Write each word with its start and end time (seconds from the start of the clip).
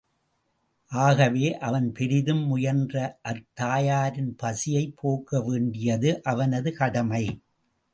ஆகவே 0.91 1.57
அவன் 1.57 1.91
பெரிதும் 1.91 2.41
முயன்று 2.47 3.03
அத் 3.21 3.45
தாயாரின் 3.53 4.35
பசியைப் 4.35 4.95
போக்கவேண்டியது 5.01 6.21
அவனது 6.23 6.73
கடமை. 6.73 7.25